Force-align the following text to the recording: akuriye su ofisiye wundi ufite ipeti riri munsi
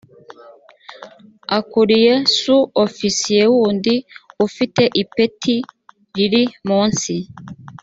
akuriye 1.57 2.13
su 2.39 2.57
ofisiye 2.85 3.43
wundi 3.53 3.95
ufite 4.45 4.83
ipeti 5.01 5.55
riri 6.15 6.43
munsi 6.67 7.13